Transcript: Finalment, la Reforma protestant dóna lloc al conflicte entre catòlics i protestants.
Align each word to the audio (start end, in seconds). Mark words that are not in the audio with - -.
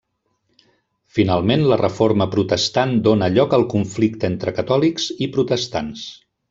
Finalment, 1.17 1.65
la 1.73 1.77
Reforma 1.83 2.27
protestant 2.37 2.97
dóna 3.09 3.31
lloc 3.37 3.55
al 3.59 3.69
conflicte 3.77 4.35
entre 4.35 4.59
catòlics 4.63 5.11
i 5.29 5.33
protestants. 5.37 6.13